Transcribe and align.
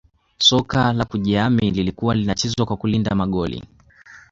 soka 0.37 0.93
la 0.93 1.05
kujiami 1.05 1.71
lilikuwa 1.71 2.15
linachezwa 2.15 2.65
kwa 2.65 2.77
kulinda 2.77 3.15
goli 3.25 3.63